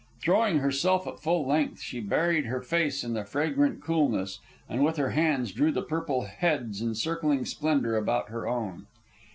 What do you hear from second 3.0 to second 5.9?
in the fragrant coolness, and with her hands drew the